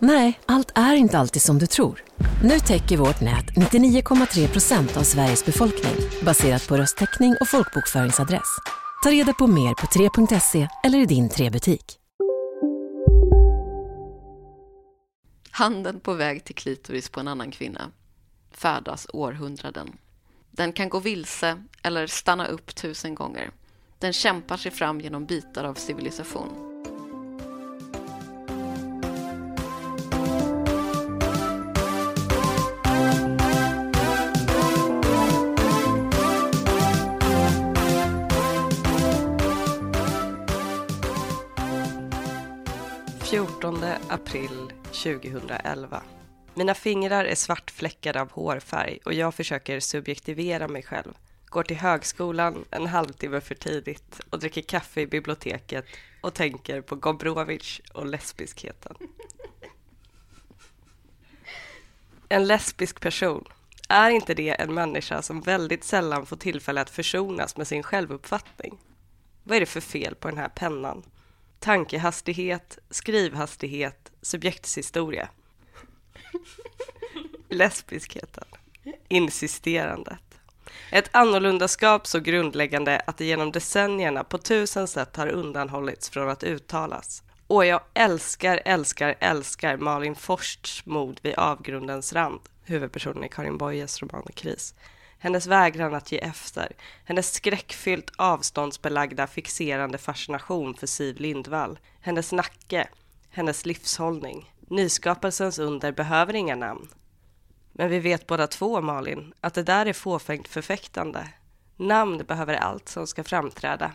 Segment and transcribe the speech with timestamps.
[0.00, 2.04] Nej, allt är inte alltid som du tror.
[2.42, 8.58] Nu täcker vårt nät 99,3 procent av Sveriges befolkning baserat på röstteckning och folkbokföringsadress.
[9.02, 11.98] Ta reda på mer på 3.se eller i din 3-butik.
[15.50, 17.90] Handen på väg till klitoris på en annan kvinna
[18.50, 19.92] färdas århundraden.
[20.50, 23.50] Den kan gå vilse eller stanna upp tusen gånger.
[23.98, 26.67] Den kämpar sig fram genom bitar av civilisation.
[44.08, 46.02] April 2011.
[46.54, 51.12] Mina fingrar är svartfläckade av hårfärg och jag försöker subjektivera mig själv.
[51.46, 55.84] Går till högskolan en halvtimme för tidigt och dricker kaffe i biblioteket
[56.20, 58.96] och tänker på Gombrowicz och lesbiskheten.
[62.28, 63.44] En lesbisk person,
[63.88, 68.78] är inte det en människa som väldigt sällan får tillfälle att försonas med sin självuppfattning?
[69.44, 71.02] Vad är det för fel på den här pennan?
[71.60, 75.28] Tankehastighet, skrivhastighet, subjektshistoria.
[77.48, 78.44] Lesbiskheten.
[79.08, 80.20] Insisterandet.
[80.92, 86.44] Ett annorlundaskap så grundläggande att det genom decennierna på tusen sätt har undanhållits från att
[86.44, 87.22] uttalas.
[87.46, 94.02] Och jag älskar, älskar, älskar Malin Forsts mod vid avgrundens rand, huvudpersonen i Karin Boyes
[94.02, 94.74] roman Kris
[95.18, 96.72] hennes vägran att ge efter,
[97.04, 102.88] hennes skräckfyllt avståndsbelagda fixerande fascination för Siv Lindvall, hennes nacke,
[103.30, 104.52] hennes livshållning.
[104.60, 106.88] Nyskapelsens under behöver inga namn.
[107.72, 111.28] Men vi vet båda två, Malin, att det där är fåfängt förfäktande.
[111.76, 113.92] Namn behöver allt som ska framträda.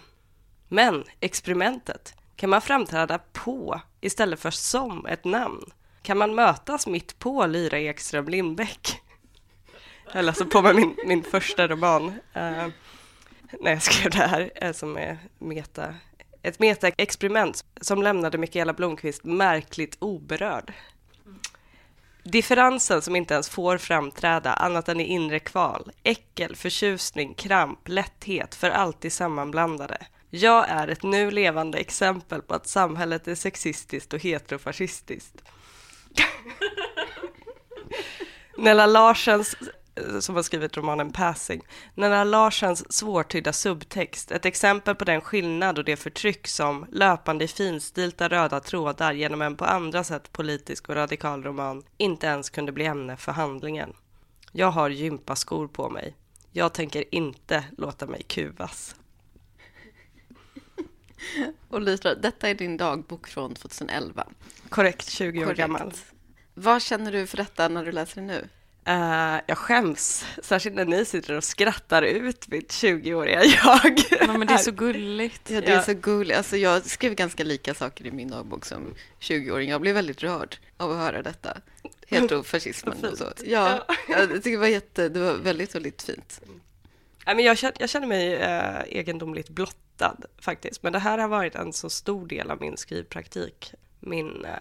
[0.67, 5.65] Men experimentet, kan man framträda på istället för som ett namn?
[6.01, 9.02] Kan man mötas mitt på Lyra Ekström Lindbäck?
[10.15, 12.67] Jag läste på med min, min första roman uh,
[13.59, 15.95] när jag skrev det här, uh, som är meta,
[16.41, 20.73] ett metaexperiment som lämnade Mikaela Blomqvist märkligt oberörd.
[22.23, 28.55] Differensen som inte ens får framträda annat än i inre kval, äckel, förtjusning, kramp, lätthet,
[28.55, 29.97] för alltid sammanblandade.
[30.29, 35.35] Jag är ett nu levande exempel på att samhället är sexistiskt och heterofascistiskt.
[38.57, 39.55] Nella Larsens
[40.19, 41.61] som har skrivit romanen Passing.
[41.95, 47.47] Nella Larsens svårtydda subtext, ett exempel på den skillnad och det förtryck som löpande i
[47.47, 52.71] finstilta röda trådar genom en på andra sätt politisk och radikal roman inte ens kunde
[52.71, 53.93] bli ämne för handlingen.
[54.51, 56.15] Jag har gympaskor på mig.
[56.51, 58.95] Jag tänker inte låta mig kuvas.
[61.69, 64.27] Och Lytra, detta är din dagbok från 2011.
[64.69, 65.59] Korrekt, 20 år Korrekt.
[65.59, 65.93] gammal.
[66.53, 68.47] Vad känner du för detta när du läser det nu?
[68.89, 73.99] Uh, jag skäms, särskilt när ni sitter och skrattar ut mitt 20-åriga jag.
[74.19, 75.49] Ja, men det är så gulligt.
[75.49, 75.81] Ja, det är Ja.
[75.81, 76.37] så gulligt.
[76.37, 79.69] Alltså, jag skrev ganska lika saker i min dagbok som 20-åring.
[79.69, 81.57] Jag blev väldigt rörd av att höra detta.
[82.07, 83.25] Heterofascismen och så.
[83.45, 86.41] Ja, jag tycker det var, jätte, det var väldigt, väldigt fint.
[87.25, 90.83] Men jag, känner, jag känner mig eh, egendomligt blottad faktiskt.
[90.83, 93.73] Men det här har varit en så stor del av min skrivpraktik.
[93.99, 94.51] Min eh,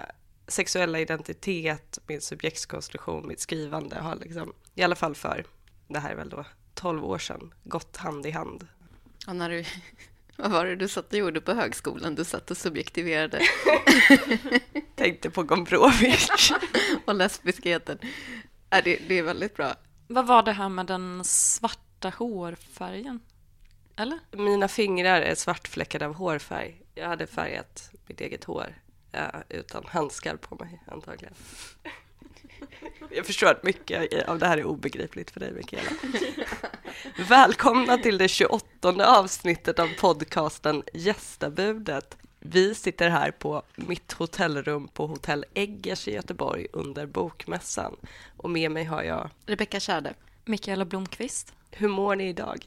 [0.48, 5.44] sexuella identitet, min subjektskonstruktion, mitt skrivande har liksom, i alla fall för,
[5.88, 6.44] det här är väl då
[6.75, 8.66] 12 år sedan, gått hand i hand.
[9.26, 9.64] Och när du,
[10.37, 12.14] vad var det du satt och gjorde på högskolan?
[12.14, 13.43] Du satt och subjektiverade
[14.94, 16.52] Tänkte på Gombrowicz.
[17.05, 17.99] och lesbiskheten.
[18.70, 19.75] Ja, det, det är väldigt bra.
[20.08, 23.20] Vad var det här med den svarta hårfärgen?
[23.96, 24.19] Eller?
[24.31, 26.82] Mina fingrar är svartfläckade av hårfärg.
[26.94, 28.75] Jag hade färgat mitt eget hår
[29.12, 31.35] eh, utan handskar på mig antagligen.
[33.11, 35.91] Jag förstår att mycket av det här är obegripligt för dig, Mikaela.
[37.29, 42.17] Välkomna till det 28 avsnittet av podcasten Gästabudet.
[42.41, 47.97] Vi sitter här på mitt hotellrum på Hotell Eggers i Göteborg under Bokmässan.
[48.37, 49.31] Och med mig har jag...
[49.47, 50.14] Rebecka Kärde.
[50.44, 51.53] Mikaela Blomqvist.
[51.70, 52.67] Hur mår ni idag?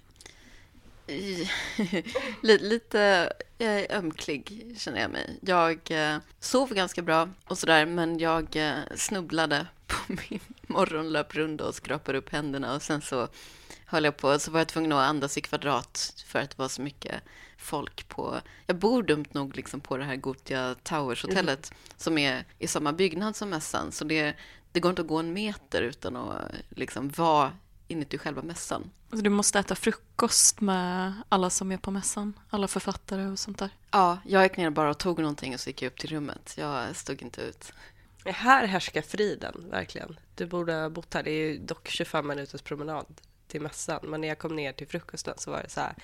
[2.41, 5.39] Lite jag är ömklig känner jag mig.
[5.41, 11.75] Jag eh, sov ganska bra och sådär men jag eh, snubblade på min morgonlöprunda och
[11.75, 13.27] skrapade upp händerna och sen så
[13.85, 16.67] höll jag på så var jag tvungen att andas i kvadrat för att det var
[16.67, 17.21] så mycket
[17.57, 18.41] folk på...
[18.65, 23.35] Jag bor dumt nog liksom på det här Gotia Towers-hotellet som är i samma byggnad
[23.35, 24.35] som mässan så det,
[24.71, 27.51] det går inte att gå en meter utan att liksom vara
[27.87, 28.91] inuti själva mässan.
[29.09, 32.39] Alltså, du måste äta frukost med alla som är på mässan.
[32.49, 33.69] Alla författare och sånt där.
[33.91, 36.55] Ja, jag gick ner bara och tog någonting och så gick jag upp till rummet.
[36.57, 37.73] Jag stod inte ut.
[38.25, 40.19] Här härskar friden, verkligen.
[40.35, 41.23] Du borde ha bott här.
[41.23, 43.05] Det är ju dock 25 minuters promenad
[43.47, 43.99] till mässan.
[44.03, 45.95] Men när jag kom ner till frukosten så var det så här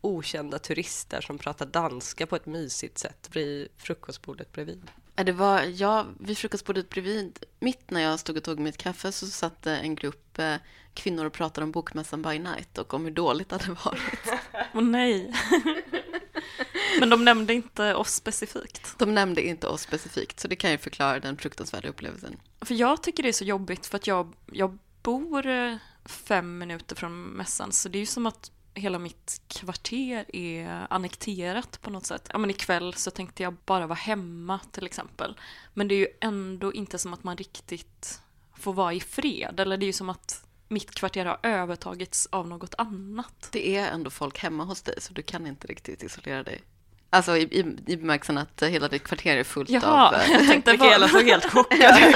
[0.00, 4.90] okända turister som pratar danska på ett mysigt sätt vid frukostbordet bredvid.
[5.16, 9.12] Ja, Det var jag vid frukostbordet bredvid, mitt när jag stod och tog mitt kaffe
[9.12, 10.54] så satt en grupp eh,
[10.98, 14.28] kvinnor och pratade om bokmässan by night och om hur dåligt det hade varit.
[14.74, 15.32] Åh nej.
[17.00, 18.98] Men de nämnde inte oss specifikt.
[18.98, 22.36] De nämnde inte oss specifikt, så det kan ju förklara den fruktansvärda upplevelsen.
[22.60, 26.96] För jag tycker det är så jobbigt för att jag, jag bor eh, fem minuter
[26.96, 32.06] från mässan så det är ju som att hela mitt kvarter är annekterat på något
[32.06, 32.28] sätt.
[32.32, 35.38] Ja men ikväll så tänkte jag bara vara hemma till exempel.
[35.74, 38.20] Men det är ju ändå inte som att man riktigt
[38.56, 39.60] får vara i fred.
[39.60, 43.48] Eller det är ju som att mitt kvarter har övertagits av något annat.
[43.52, 46.62] Det är ändå folk hemma hos dig, så du kan inte riktigt isolera dig.
[47.10, 50.14] Alltså i, i, i bemärkelsen att hela ditt kvarter är fullt Jaha, av...
[50.14, 51.08] eh, jag tänkte Mikaela bara...
[51.08, 52.14] såg helt chockad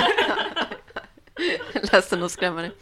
[1.93, 2.73] ledsen att skrämma dig.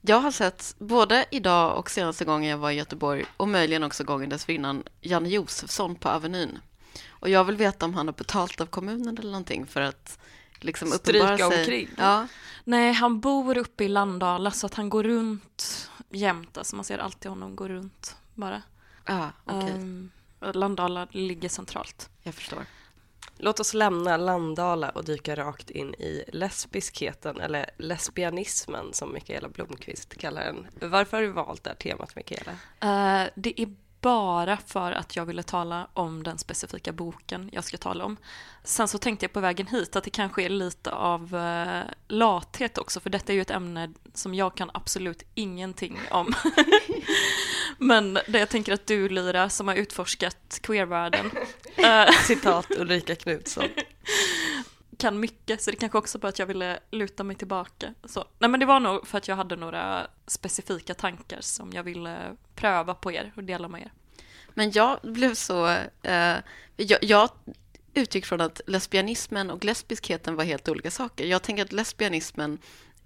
[0.00, 4.04] Jag har sett både idag och senaste gången jag var i Göteborg och möjligen också
[4.04, 6.58] gången dessförinnan Janne Josefsson på Avenyn.
[7.08, 10.18] Och jag vill veta om han har betalt av kommunen eller någonting för att
[10.64, 11.60] liksom Stryka uppenbara sig.
[11.60, 11.88] omkring.
[11.98, 12.26] Ja,
[12.64, 16.58] Nej, han bor uppe i Landala så att han går runt jämt.
[16.58, 18.62] Alltså man ser alltid honom gå runt bara.
[19.06, 19.70] ja okej.
[19.70, 20.10] Ehm,
[20.54, 22.10] Landala ligger centralt.
[22.22, 22.64] Jag förstår.
[23.38, 30.16] Låt oss lämna Landala och dyka rakt in i lesbiskheten, eller lesbianismen som Mikaela Blomqvist
[30.16, 30.90] kallar den.
[30.90, 32.52] Varför har du valt det här temat, Mikaela?
[32.80, 37.76] Eh, det är bara för att jag ville tala om den specifika boken jag ska
[37.76, 38.16] tala om.
[38.64, 42.78] Sen så tänkte jag på vägen hit att det kanske är lite av eh, lathet
[42.78, 46.34] också, för detta är ju ett ämne som jag kan absolut ingenting om.
[47.78, 51.30] Men det jag tänker att du, Lyra, som har utforskat queervärlden,
[51.76, 53.64] eh, Citat Ulrika Knutsson.
[55.02, 57.94] kan mycket, så det kanske också bara att jag ville luta mig tillbaka.
[58.04, 58.24] Så.
[58.38, 62.36] Nej men det var nog för att jag hade några specifika tankar som jag ville
[62.54, 63.92] pröva på er och dela med er.
[64.54, 65.68] Men jag blev så...
[66.02, 66.36] Eh,
[66.76, 67.30] jag, jag
[67.94, 71.24] utgick från att lesbianismen och lesbiskheten var helt olika saker.
[71.24, 72.58] Jag tänker att lesbianismen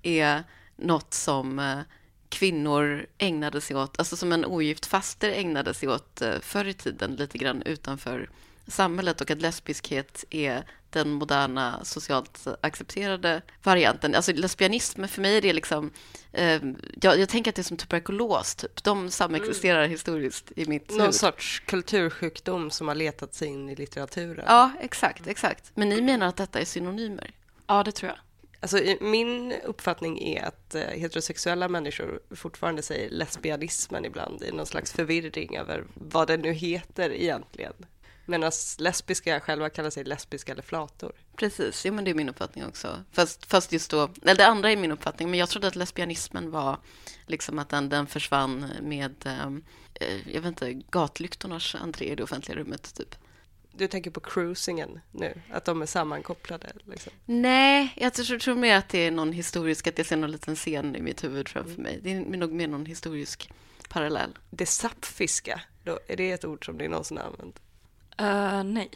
[0.02, 0.44] är
[0.76, 1.80] något som eh,
[2.28, 6.74] kvinnor ägnade sig åt, alltså som en ogift faster ägnade sig åt eh, förr i
[6.74, 8.30] tiden, lite grann utanför
[8.66, 14.14] samhället och att lesbiskhet är den moderna socialt accepterade varianten.
[14.14, 15.90] Alltså lesbianism, för mig är det liksom...
[16.32, 16.62] Eh,
[17.00, 18.84] jag, jag tänker att det är som tuberkulos, typ.
[18.84, 21.14] De samexisterar historiskt i mitt Någon huvud.
[21.14, 24.44] sorts kultursjukdom som har letat sig in i litteraturen.
[24.48, 25.72] Ja, exakt, exakt.
[25.74, 27.30] Men ni menar att detta är synonymer?
[27.66, 28.18] Ja, det tror jag.
[28.60, 34.92] Alltså, min uppfattning är att eh, heterosexuella människor fortfarande säger lesbianismen ibland i någon slags
[34.92, 37.72] förvirring över vad det nu heter egentligen.
[38.26, 41.12] Medan lesbiska själva kallar sig lesbiska eller flator.
[41.36, 43.04] Precis, ja, men det är min uppfattning också.
[43.12, 46.50] Fast, fast just då, eller det andra är min uppfattning, men jag trodde att lesbianismen
[46.50, 46.78] var
[47.26, 49.64] liksom att den, den försvann med, ehm,
[49.94, 53.14] eh, jag vet inte, gatlyktornas entré i det offentliga rummet, typ.
[53.72, 56.72] Du tänker på cruisingen nu, att de är sammankopplade.
[56.84, 57.12] Liksom.
[57.24, 60.56] Nej, jag tror, tror mer att det är någon historisk, att jag ser någon liten
[60.56, 62.00] scen i mitt huvud framför mig.
[62.02, 63.50] Det är nog mer någon historisk
[63.88, 64.38] parallell.
[64.50, 67.60] Det sapfiska, då, är det ett ord som ni någonsin har använt?
[68.22, 68.90] Uh, nej.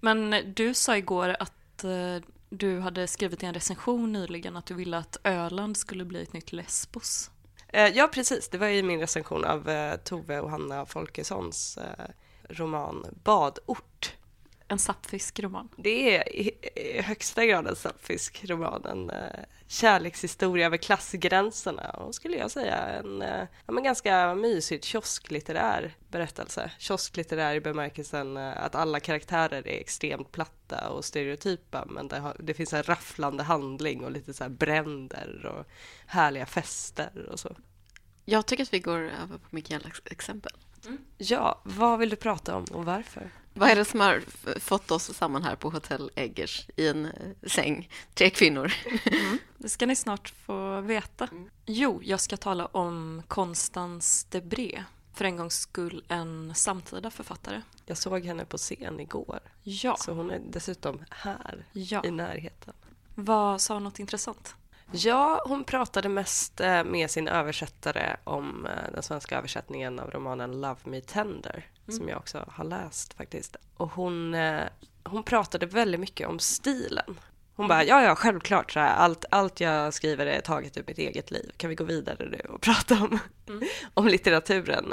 [0.00, 2.16] Men du sa igår att uh,
[2.48, 6.32] du hade skrivit i en recension nyligen att du ville att Öland skulle bli ett
[6.32, 7.30] nytt Lesbos.
[7.74, 8.48] Uh, ja, precis.
[8.48, 11.78] Det var i min recension av Tove och Hanna Folkessons
[12.48, 14.15] roman Badort.
[14.68, 15.68] En sapfisk roman.
[15.76, 16.52] Det är i,
[17.00, 23.22] högsta grad en sapfisk roman, en eh, kärlekshistoria över klassgränserna och skulle jag säga en
[23.22, 26.70] eh, ja, men ganska mysigt kiosklitterär berättelse.
[26.78, 32.36] Kiosklitterär i bemärkelsen eh, att alla karaktärer är extremt platta och stereotypa men det, har,
[32.38, 35.66] det finns en rafflande handling och lite så här bränder och
[36.06, 37.56] härliga fester och så.
[38.24, 40.52] Jag tycker att vi går över på Mikaelas exempel.
[41.18, 43.30] Ja, vad vill du prata om och varför?
[43.54, 44.22] Vad är det som har
[44.60, 47.12] fått oss samman här på Hotell Eggers i en eh,
[47.48, 47.90] säng?
[48.14, 48.72] Tre kvinnor.
[49.58, 51.28] Det ska ni snart få veta.
[51.66, 54.84] Jo, jag ska tala om Constance Debré.
[55.14, 57.62] För en gångs skull en samtida författare.
[57.86, 62.04] Jag såg henne på scen igår, Ja, så hon är dessutom här ja.
[62.04, 62.74] i närheten.
[63.14, 64.54] Vad sa hon något intressant?
[64.92, 70.60] Ja, hon pratade mest eh, med sin översättare om eh, den svenska översättningen av romanen
[70.60, 73.56] Love Me Tender, som jag också har läst faktiskt.
[73.76, 74.64] Och hon, eh,
[75.04, 77.18] hon pratade väldigt mycket om stilen.
[77.56, 80.98] Hon bara, ja, ja, självklart, så här, allt, allt jag skriver är taget ur mitt
[80.98, 81.50] eget liv.
[81.56, 83.18] Kan vi gå vidare nu och prata om,
[83.94, 84.92] om litteraturen?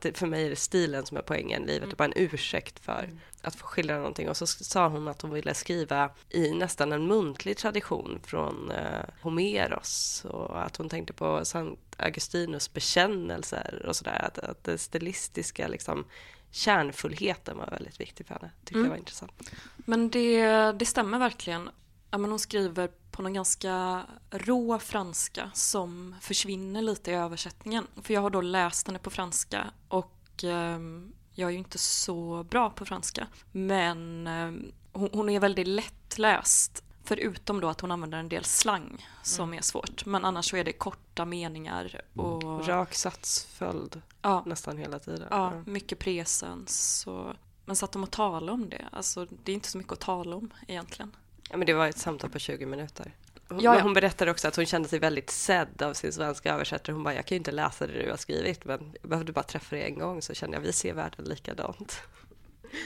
[0.00, 3.10] Det- för mig är det stilen som är poängen, livet är bara en ursäkt för
[3.42, 4.28] att få skildra någonting.
[4.28, 9.00] Och så sa hon att hon ville skriva i nästan en muntlig tradition från eh,
[9.22, 14.24] Homeros och att hon tänkte på Sankt Augustinus bekännelser och sådär.
[14.24, 16.04] Att, att det stilistiska, liksom,
[16.50, 18.50] kärnfullheten var väldigt viktig för henne.
[18.64, 19.32] Tyckte jag var intressant.
[19.76, 21.70] Men det, det stämmer verkligen.
[22.16, 27.86] Ja, men hon skriver på någon ganska rå franska som försvinner lite i översättningen.
[28.02, 32.42] För jag har då läst henne på franska och ehm, jag är ju inte så
[32.50, 33.26] bra på franska.
[33.52, 36.84] Men ehm, hon, hon är väldigt lättläst.
[37.04, 40.06] Förutom då att hon använder en del slang som är svårt.
[40.06, 45.28] Men annars så är det korta meningar och Rak satsföljd ja, nästan hela tiden.
[45.30, 47.06] ja, mycket presens.
[47.06, 47.32] Och,
[47.64, 48.88] men satt de och talade om det?
[48.92, 51.12] Alltså det är inte så mycket att tala om egentligen.
[51.50, 53.12] Ja, men det var ett samtal på 20 minuter.
[53.48, 53.82] Hon, Ja, ja.
[53.82, 56.94] hon berättade också att hon kände sig väldigt sedd av sin svenska översättare.
[56.94, 59.42] Hon bara, jag kan ju inte läsa det du har skrivit, men jag behövde bara
[59.42, 62.02] träffa dig en gång så kände jag, vi ser världen likadant.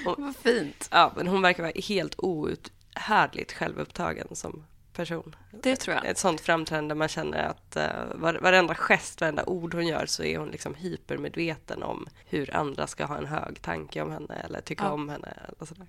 [0.04, 0.88] Vad fint.
[0.90, 5.36] Ja, men hon verkar vara helt outhärdligt självupptagen som person.
[5.50, 6.06] Det tror jag.
[6.06, 10.22] Ett sånt framträdande man känner att uh, var, varenda gest, varenda ord hon gör så
[10.22, 14.60] är hon liksom hypermedveten om hur andra ska ha en hög tanke om henne eller
[14.60, 14.90] tycka Ja.
[14.90, 15.28] om henne.
[15.48, 15.86] Eller sådär.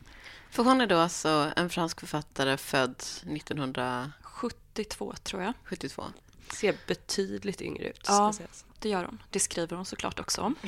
[0.50, 4.12] För hon är då alltså en fransk författare född 1972.
[4.24, 5.54] 72 tror jag.
[6.54, 8.06] Ser betydligt yngre ut.
[8.08, 8.34] Ja.
[8.80, 9.24] Det gör hon.
[9.30, 10.56] Det skriver hon såklart också om.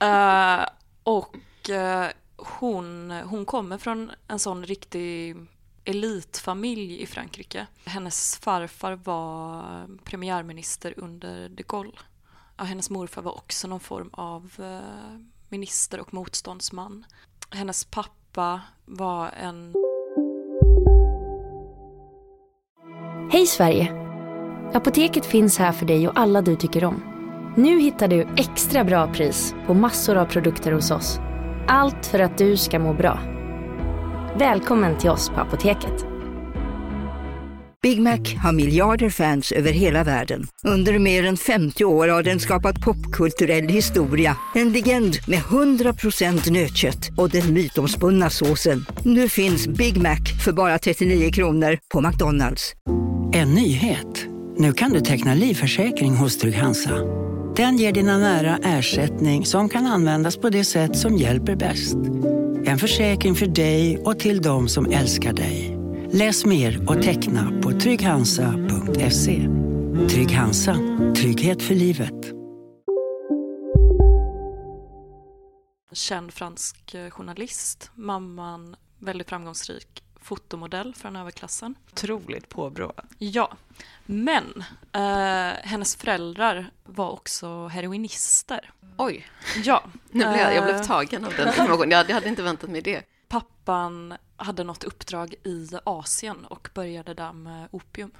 [0.00, 0.66] Eh,
[1.02, 5.36] och eh, hon, hon kommer från en sån riktig
[5.84, 7.66] elitfamilj i Frankrike.
[7.84, 11.98] Hennes farfar var premiärminister under de Gaulle.
[12.56, 17.04] Ja, hennes morfar var också någon form av eh, minister och motståndsman.
[17.50, 19.74] Hennes pappa var en
[23.32, 23.92] Hej Sverige!
[24.74, 27.02] Apoteket finns här för dig och alla du tycker om.
[27.56, 31.18] Nu hittar du extra bra pris på massor av produkter hos oss.
[31.68, 33.41] Allt för att du ska må bra.
[34.38, 36.06] Välkommen till oss på Apoteket.
[37.82, 40.46] Big Mac har miljarder fans över hela världen.
[40.66, 44.36] Under mer än 50 år har den skapat popkulturell historia.
[44.54, 48.86] En legend med 100% nötkött och den mytomspunna såsen.
[49.04, 52.72] Nu finns Big Mac för bara 39 kronor på McDonalds.
[53.32, 54.26] En nyhet.
[54.56, 56.98] Nu kan du teckna livförsäkring hos Trygg-Hansa.
[57.56, 61.96] Den ger dina nära ersättning som kan användas på det sätt som hjälper bäst.
[62.64, 65.78] En försäkring för dig och till de som älskar dig.
[66.12, 69.48] Läs mer och teckna på trygghansa.se.
[70.10, 70.76] Trygg Hansa.
[71.16, 72.32] Trygghet för livet.
[75.92, 77.90] känd fransk eh, journalist.
[77.94, 81.74] Mamman väldigt framgångsrik fotomodell från överklassen.
[81.92, 82.92] Otroligt påbrå.
[83.18, 83.56] Ja,
[84.06, 88.70] men eh, hennes föräldrar var också heroinister.
[88.96, 89.26] Oj,
[89.64, 91.90] Ja, nu blev jag, jag blev eh, tagen av den informationen.
[91.90, 93.02] Jag hade inte väntat mig det.
[93.28, 98.10] Pappan hade något uppdrag i Asien och började där med opium.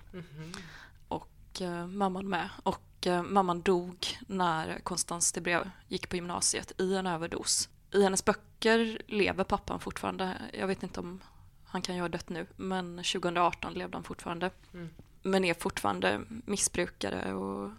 [1.08, 2.48] Och eh, mamman med.
[2.62, 7.68] Och eh, mamman dog när Constance Debré gick på gymnasiet i en överdos.
[7.94, 10.36] I hennes böcker lever pappan fortfarande.
[10.52, 11.20] Jag vet inte om
[11.64, 14.50] han kan ju ha dött nu, men 2018 levde han fortfarande.
[15.22, 17.70] Men är fortfarande missbrukare och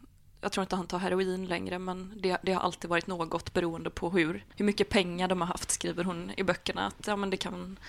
[0.43, 3.89] jag tror inte han tar heroin längre men det, det har alltid varit något beroende
[3.89, 6.87] på hur, hur mycket pengar de har haft skriver hon i böckerna.
[6.87, 7.79] Att ja men det kan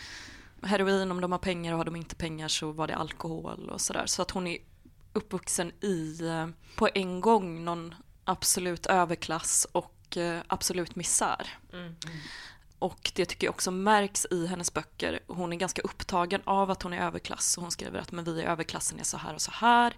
[0.62, 3.80] heroin om de har pengar och har de inte pengar så var det alkohol och
[3.80, 4.06] sådär.
[4.06, 4.58] Så att hon är
[5.12, 7.94] uppvuxen i eh, på en gång någon
[8.25, 11.58] absolut överklass och eh, absolut misär.
[11.73, 11.94] Mm.
[12.85, 15.21] Och det tycker jag också märks i hennes böcker.
[15.26, 18.31] Hon är ganska upptagen av att hon är överklass och hon skriver att men vi
[18.31, 19.97] i överklassen är så här och så här.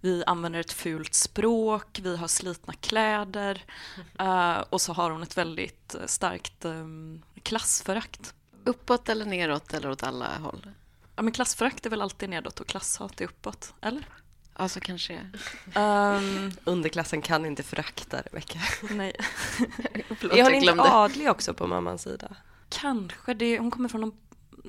[0.00, 3.64] Vi använder ett fult språk, vi har slitna kläder
[4.18, 8.34] eh, och så har hon ett väldigt eh, starkt um, klassförakt.
[8.64, 10.70] Uppåt eller neråt eller åt alla håll?
[11.16, 14.08] Ja, men klassförakt är väl alltid nedåt och klasshat är uppåt, eller?
[14.58, 15.26] Alltså kanske
[15.74, 18.58] Ehm, Underklassen kan inte förakta Rebecka.
[18.90, 19.12] nej,
[20.18, 22.36] Förlåt, Är hon inte adlig också på mammans sida?
[22.68, 23.34] kanske.
[23.34, 24.12] Det, hon kommer från någon...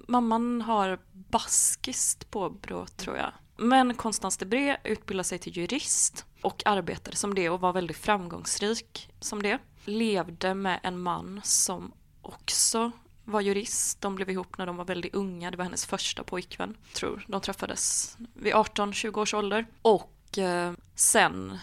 [0.07, 3.31] Mamman har baskiskt påbrå, tror jag.
[3.57, 9.09] Men Constance Debré utbildade sig till jurist och arbetade som det och var väldigt framgångsrik
[9.19, 9.59] som det.
[9.85, 11.91] Levde med en man som
[12.21, 12.91] också
[13.27, 14.01] var jurist.
[14.01, 15.51] De blev ihop när de var väldigt unga.
[15.51, 19.65] Det var hennes första pojkvän, tror De träffades vid 18-20 års ålder.
[19.81, 21.57] Och eh, sen,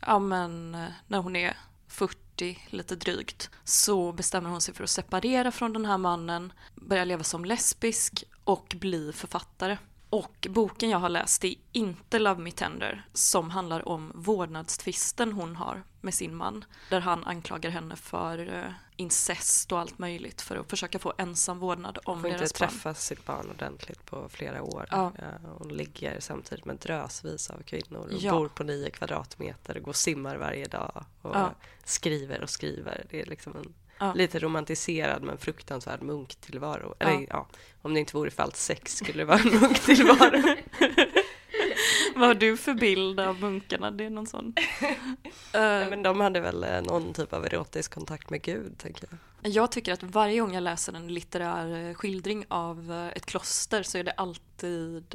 [0.00, 1.56] ja men när hon är
[1.88, 7.04] 40, lite drygt, så bestämmer hon sig för att separera från den här mannen, börja
[7.04, 9.78] leva som lesbisk och bli författare.
[10.10, 15.56] Och boken jag har läst är inte Love Me Tender som handlar om vårdnadstvisten hon
[15.56, 16.64] har med sin man.
[16.90, 21.58] Där han anklagar henne för eh, incest och allt möjligt för att försöka få ensam
[21.58, 22.68] vårdnad om inte deras barn.
[22.68, 24.86] träffa sitt barn ordentligt på flera år.
[24.90, 25.12] Ja.
[25.18, 28.32] Eh, Hon ligger samtidigt med drösvis av kvinnor och Ja.
[28.32, 31.54] bor på nio kvadratmeter och går och simmar varje dag och Ja.
[31.84, 33.04] skriver och skriver.
[33.10, 34.12] Det är liksom en Ja.
[34.12, 36.94] lite romantiserad men fruktansvärd munktillvaro.
[36.98, 37.46] Eller ja,
[37.82, 40.42] om det inte vore för allt sex skulle det vara en munktillvaro.
[42.18, 43.90] Vad har du för bild av munkarna?
[43.90, 44.54] Det är någon sån...
[44.80, 44.98] Nej,
[45.52, 49.52] Eh, men de hade väl eh, någon typ av erotisk kontakt med Gud, tänker jag.
[49.52, 53.98] Jag tycker att varje gång jag läser en litterär eh, skildring av ett kloster så
[53.98, 55.14] är det alltid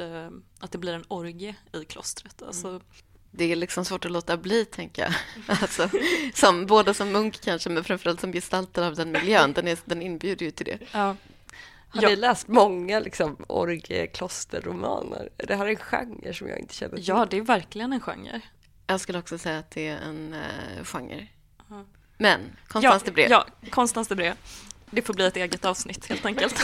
[0.59, 2.41] att det blir en orgie i klostret.
[2.41, 2.81] Alltså,
[3.31, 5.13] Det är liksom svårt att låta bli, tänker jag.
[5.61, 5.89] Alltså,
[6.33, 9.53] som, både som munk kanske, men framförallt som gestaltare av den miljön.
[9.53, 10.79] Den, är, den inbjuder ju till det.
[10.91, 11.15] ja.
[11.93, 12.09] Har Ja.
[12.09, 15.29] ni läst många liksom, orgieklosterromaner?
[15.37, 17.07] Det här är en genre som jag inte känner till.
[17.07, 18.41] ja, det är verkligen en genre.
[18.87, 21.27] Jag skulle också säga att det är en uh, genre.
[21.69, 21.85] Ja.
[22.17, 23.27] Men, Constance ja, Debré.
[23.29, 24.33] Ja, Constance Debré.
[24.91, 26.55] Det får bli ett eget avsnitt helt enkelt.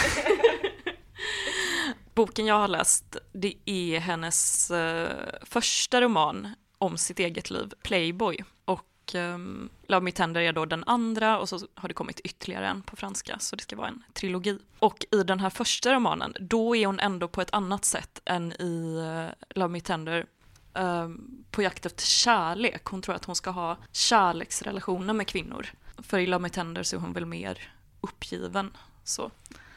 [2.14, 5.10] Boken jag har läst, det är hennes eh,
[5.44, 8.44] första roman om sitt eget liv, Playboy.
[8.66, 12.68] Och um, Love Me Tender är då den andra och så har det kommit ytterligare
[12.68, 14.60] en på franska, så det ska vara en trilogi.
[14.80, 18.54] Och i den här första romanen, då är hon ändå på ett annat sätt än
[18.62, 20.26] i eh, Love Me Tender
[20.74, 22.86] ehm, på jakt efter kärlek.
[22.86, 25.68] Hon tror att hon ska ha kärleksrelationer med kvinnor.
[25.98, 28.72] För i Love Me Tender så är hon väl mer uppgiven.
[29.04, 29.32] Så.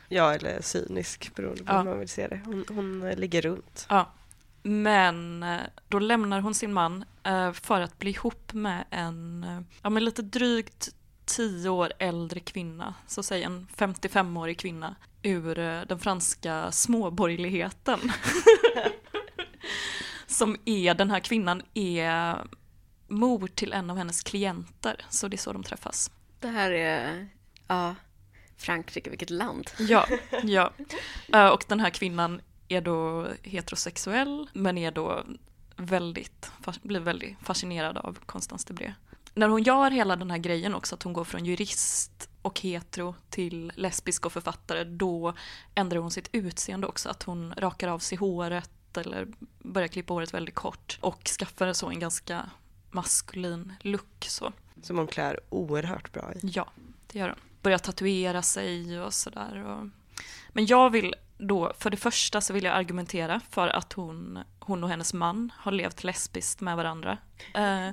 [0.09, 1.79] Ja, eller cynisk beroende på Ja.
[1.79, 2.41] hur man vill se det.
[2.45, 3.87] Hon, hon eh, ligger runt.
[3.89, 4.13] Ja.
[4.63, 9.61] Men eh, då lämnar hon sin man eh, för att bli ihop med en eh,
[9.83, 10.89] ja, men lite drygt
[11.25, 15.55] tio år äldre kvinna, så säg en 55-årig kvinna ur
[15.87, 18.01] den franska småborgerligheten.
[20.27, 22.39] Som är, den här kvinnan är
[23.09, 26.11] mor till en av hennes klienter, så det är så de träffas.
[26.41, 27.29] Det här är,
[27.67, 27.95] ja,
[28.57, 29.71] Frankrike, vilket land.
[29.79, 30.07] Ja,
[30.43, 30.73] ja.
[31.53, 35.25] Och den här kvinnan är då heterosexuell men är då
[35.77, 36.51] väldigt,
[36.83, 38.95] blir väldigt fascinerad av Constance Debré.
[39.35, 43.15] När hon gör hela den här grejen också, att hon går från jurist och hetero
[43.31, 45.35] till lesbisk och författare, då
[45.75, 47.09] ändrar hon sitt utseende också.
[47.09, 51.89] Att hon rakar av sig håret eller börjar klippa håret väldigt kort och skaffar så
[51.89, 52.51] en ganska
[52.91, 54.25] maskulin look.
[54.29, 54.53] Så.
[54.83, 56.39] Som hon klär oerhört bra i.
[56.43, 56.71] Ja,
[57.07, 57.39] det gör hon.
[57.63, 59.65] Börjar tatuera sig och sådär.
[59.65, 59.89] Och...
[60.49, 64.85] Men jag vill då, för det första så vill jag argumentera för att hon, hon
[64.85, 67.19] och hennes man har levt lesbiskt med varandra.
[67.55, 67.89] Eh,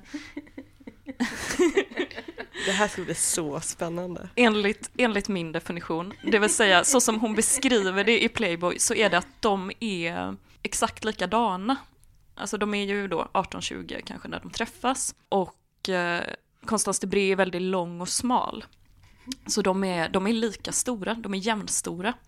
[2.65, 4.29] Det här ska bli så spännande.
[4.35, 8.93] enligt, enligt min definition, det vill säga så som hon beskriver det i Playboy så
[8.93, 11.75] är det att de är exakt likadana.
[12.35, 16.23] Alltså de är ju då 18-20 kanske när de träffas och eh,
[16.65, 18.65] Constance Debré är väldigt lång och smal.
[19.47, 22.13] Så de är, de är lika stora, de är jämnstora.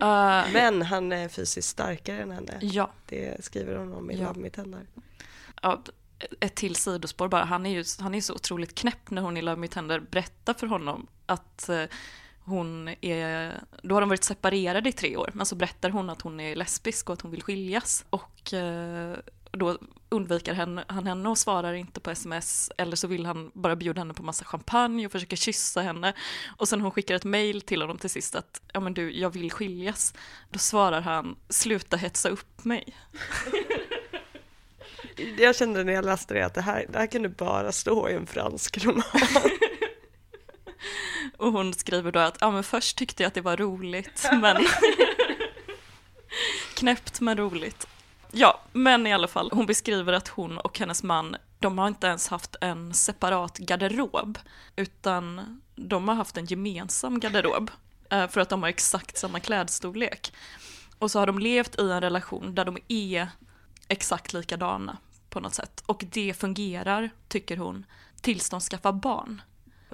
[0.00, 2.58] Eh, Men han är fysiskt starkare än henne.
[2.60, 4.26] ja, Det skriver hon om i Ja.
[4.26, 4.86] Love Me Tender.
[5.62, 5.82] ja,
[6.40, 7.44] ett till sidospår bara.
[7.44, 10.54] Han är ju han är så otroligt knäpp när hon i Love Me Tender berättar
[10.54, 11.84] för honom att eh,
[12.40, 16.22] hon är, då har de varit separerade i tre år, men så berättar hon att
[16.22, 18.04] hon är lesbisk och att hon vill skiljas.
[18.10, 19.16] Och eh,
[19.50, 23.76] då undviker henne, han henne och svarar inte på sms, eller så vill han bara
[23.76, 26.12] bjuda henne på massa champagne och försöker kyssa henne.
[26.56, 29.30] Och sen hon skickar ett mail till honom till sist att, ja men du, jag
[29.30, 30.14] vill skiljas.
[30.50, 32.84] Då svarar han, sluta hetsa upp mig.
[35.38, 38.14] Jag kände när jag läste det att det här, det här kunde bara stå i
[38.14, 39.02] en fransk roman.
[41.36, 44.56] Och hon skriver då att ja, men först tyckte jag att det var roligt, men
[46.74, 47.86] knäppt men roligt.
[48.32, 52.06] Ja, men i alla fall, hon beskriver att hon och hennes man, de har inte
[52.06, 54.38] ens haft en separat garderob,
[54.76, 57.70] utan de har haft en gemensam garderob,
[58.10, 60.32] eh, för att de har exakt samma klädstorlek.
[60.98, 63.28] Och så har de levt i en relation där de är
[63.88, 64.96] exakt likadana
[65.30, 65.82] på något sätt.
[65.86, 67.86] Och det fungerar, tycker hon,
[68.20, 69.42] tills de skaffar barn.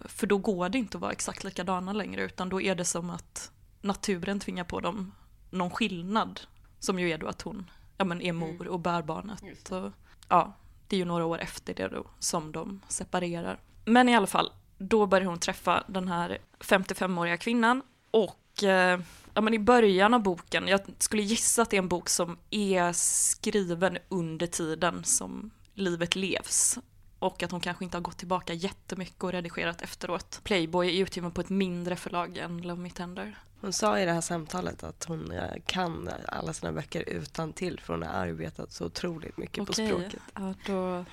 [0.05, 3.11] För då går det inte att vara exakt likadana längre utan då är det som
[3.11, 5.13] att naturen tvingar på dem
[5.51, 6.41] någon skillnad.
[6.81, 9.43] Som ju är då att hon ja, men är mor och bär barnet.
[9.71, 9.93] Och,
[10.29, 10.53] ja,
[10.89, 13.61] det är ju några år efter det då som de separerar.
[13.85, 19.01] Men i alla fall, då börjar hon träffa den här 55-åriga kvinnan och eh,
[19.35, 22.39] ja, men i början av boken, jag skulle gissa att det är en bok som
[22.51, 26.79] är skriven under tiden som livet levs
[27.19, 30.41] och att hon kanske inte har gått tillbaka jättemycket och redigerat efteråt.
[30.45, 33.39] Playboy är utgiven på ett mindre förlag än Love Me Tender.
[33.65, 37.81] Hon sa i det här samtalet att hon eh, kan alla sina böcker utan till
[37.81, 40.23] för hon har arbetat så otroligt mycket Okej, på språket.
[40.35, 41.05] Ja, då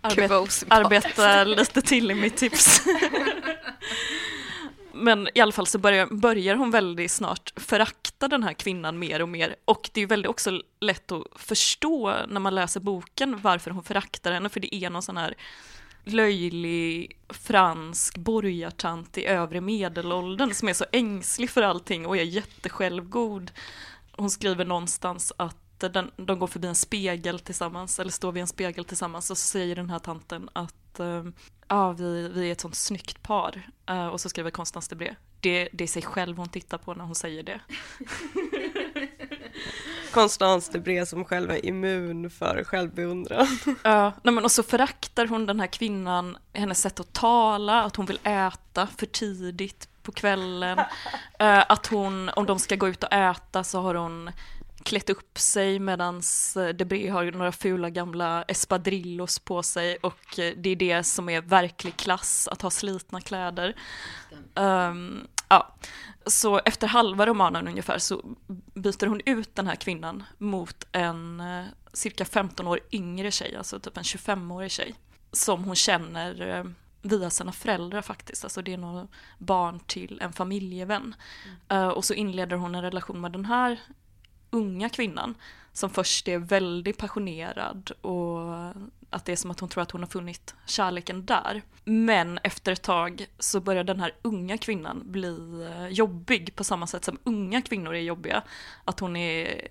[0.00, 2.80] arbet, arbeta lite till i mitt tips.
[4.92, 9.22] Men i alla fall så börjar, börjar hon väldigt snart förakta den här kvinnan mer
[9.22, 9.56] och mer.
[9.64, 13.84] Och det är ju väldigt också lätt att förstå när man läser boken varför hon
[13.84, 15.34] föraktar henne, för det är någon sån här
[16.06, 23.50] löjlig fransk borgartant i övre medelåldern som är så ängslig för allting och är jättesjälvgod.
[24.12, 28.46] Hon skriver någonstans att den, de går förbi en spegel tillsammans, eller står vid en
[28.46, 31.24] spegel tillsammans och så säger den här tanten att eh,
[31.68, 33.70] ja, vi, vi är ett sånt snyggt par.
[33.86, 35.14] Eh, och så skriver Constance Debré.
[35.40, 37.60] Det, det är sig själv hon tittar på när hon säger det.
[40.12, 43.46] Constance Debré som själv är immun för självbeundran.
[43.82, 44.62] Ja, nej men och så
[45.16, 49.88] föraktar hon den här kvinnan, hennes sätt att tala, att hon vill äta för tidigt
[50.02, 50.78] på kvällen.
[51.38, 54.30] Eh, att hon, om de ska gå ut och äta så har hon
[54.82, 56.22] klätt upp sig medan
[56.74, 61.40] Debré har några fula gamla espadrillos på sig och eh, det är det som är
[61.40, 63.74] verklig klass, att ha slitna kläder.
[64.54, 65.74] Ehm, ja.
[66.26, 68.22] Så efter halva romanen ungefär så
[68.74, 73.80] byter hon ut den här kvinnan mot en eh, cirka 15 år yngre tjej, alltså
[73.80, 74.94] typ en 25-årig tjej,
[75.32, 76.64] som hon känner eh,
[77.02, 79.08] via sina föräldrar faktiskt, alltså det är nog
[79.38, 81.14] barn till en familjevän.
[81.68, 83.80] Eh, och så inleder hon en relation med den här
[84.50, 85.34] unga kvinnan
[85.72, 88.40] som först är väldigt passionerad och
[89.10, 91.62] att det är som att hon tror att hon har funnit kärleken där.
[91.84, 96.86] Men efter ett tag så börjar den här unga kvinnan bli eh, jobbig på samma
[96.86, 98.42] sätt som unga kvinnor är jobbiga.
[98.84, 99.68] Att hon är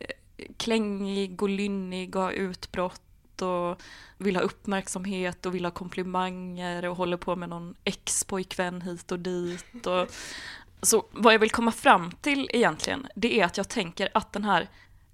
[0.58, 3.02] klängig och lynnig och har utbrott
[3.42, 3.82] och
[4.18, 9.20] vill ha uppmärksamhet och vill ha komplimanger och håller på med någon ex-pojkvän hit och
[9.20, 9.88] dit.
[9.88, 10.08] Och
[10.82, 14.44] så vad jag vill komma fram till egentligen, det är att jag tänker att den
[14.44, 14.70] här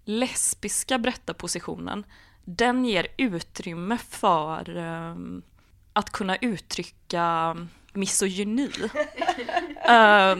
[0.06, 2.04] lesbiska berättarpositionen,
[2.46, 5.16] den ger utrymme för eh,
[5.94, 7.58] att kunna uttrycka
[7.94, 8.72] misogyni.
[9.84, 10.36] Eh,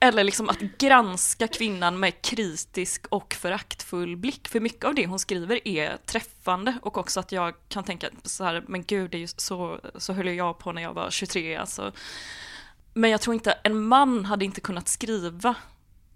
[0.00, 4.48] eller liksom att granska kvinnan med kritisk och föraktfull blick.
[4.48, 8.44] För mycket av det hon skriver är träffande och också att jag kan tänka så
[8.44, 11.56] här, men gud, det är så, så höll jag på när jag var 23.
[11.56, 11.92] Alltså.
[12.94, 15.54] Men jag tror inte, en man hade inte kunnat skriva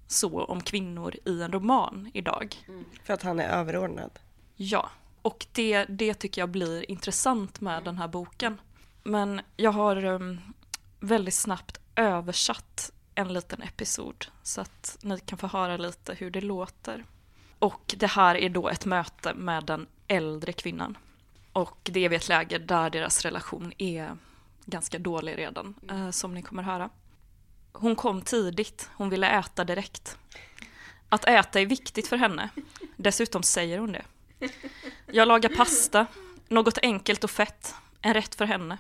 [0.07, 2.57] så om kvinnor i en roman idag.
[3.05, 4.19] För att han är överordnad.
[4.57, 4.91] Ja,
[5.23, 8.61] och det, det tycker jag blir intressant med den här boken.
[9.03, 10.41] Men jag har um,
[11.01, 16.41] väldigt snabbt översatt en liten episod så att ni kan få höra lite hur det
[16.41, 17.05] låter.
[17.59, 20.99] Och det här är då ett möte med den äldre kvinnan.
[21.53, 24.17] Och det är vid ett läge där deras relation är
[24.65, 26.91] ganska dålig redan, eh, som ni kommer höra.
[27.73, 30.19] Hon kom tidigt, hon ville äta direkt.
[31.09, 32.49] Att äta är viktigt för henne.
[32.97, 34.05] Dessutom säger hon det.
[35.07, 36.07] Jag lagar pasta,
[36.49, 38.79] något enkelt och fett, en rätt för henne.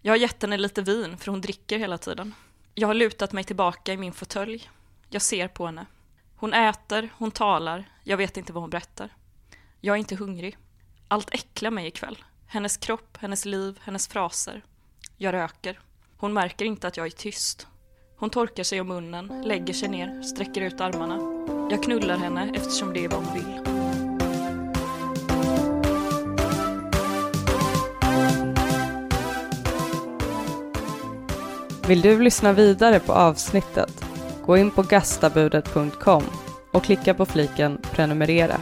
[0.00, 2.34] Jag har gett henne lite vin för hon dricker hela tiden.
[2.76, 4.70] Jag har lutat mig tillbaka i min fåtölj.
[5.08, 5.86] Jag ser på henne.
[6.36, 9.10] Hon äter, hon talar, jag vet inte vad hon berättar.
[9.80, 10.56] Jag är inte hungrig.
[11.08, 12.24] Allt äcklar mig ikväll.
[12.46, 14.64] Hennes kropp, hennes liv, hennes fraser.
[15.16, 15.80] Jag röker.
[16.16, 17.66] Hon märker inte att jag är tyst.
[18.16, 21.18] Hon torkar sig om munnen, lägger sig ner, sträcker ut armarna.
[21.70, 23.73] Jag knullar henne eftersom det är vad hon vill.
[31.88, 34.04] Vill du lyssna vidare på avsnittet?
[34.46, 36.22] Gå in på gastabudet.com
[36.72, 38.56] och klicka på fliken prenumerera.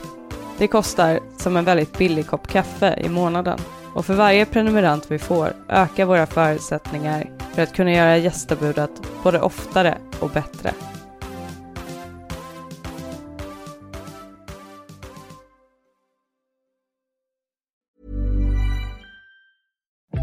[0.58, 3.58] Det kostar som en väldigt billig kopp kaffe i månaden
[3.94, 8.90] och för varje prenumerant vi får ökar våra förutsättningar för att kunna göra gästabudet
[9.22, 10.72] både oftare och bättre.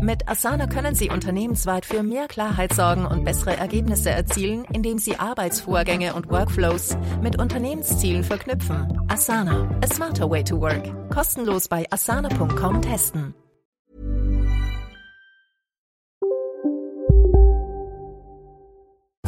[0.09, 5.15] Mit Asana können Sie unternehmensweit für mehr Klarheit sorgen und bessere Ergebnisse erzielen, indem Sie
[5.15, 8.99] Arbeitsvorgänge und Workflows mit Unternehmenszielen verknüpfen.
[9.07, 10.83] Asana, a smarter way to work.
[11.13, 13.35] Kostenlos bei asana.com testen.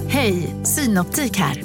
[0.08, 1.64] Hej, Synoptik här.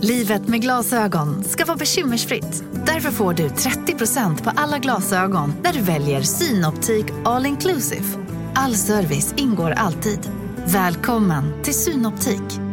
[0.00, 2.64] Livet med glasögon ska vara bekymmersfritt.
[2.86, 8.27] Därför får du 30% på alla glasögon när du väljer Synoptik All Inclusive.
[8.60, 10.30] All service ingår alltid.
[10.66, 12.67] Välkommen till Synoptik.